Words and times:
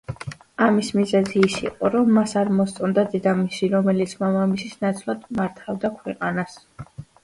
ამის 0.67 0.87
მიზეზი 0.99 1.43
ის 1.47 1.57
იყო, 1.65 1.91
რომ 1.97 2.09
მას 2.17 2.33
არ 2.43 2.51
მოსწონდა 2.61 3.05
დედამისი, 3.13 3.73
რომელიც 3.77 4.19
მამამისის 4.25 4.77
ნაცვლად 4.85 5.33
მართავდა 5.41 5.97
ქვეყანას. 6.03 6.63